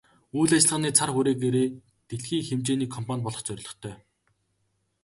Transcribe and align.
Үйл 0.39 0.51
ажиллагааны 0.57 0.89
цар 0.99 1.09
хүрээгээрээ 1.13 1.67
дэлхийн 2.09 2.45
хэмжээний 2.49 2.89
компани 2.95 3.25
болох 3.25 3.43
зорилготой. 3.47 3.95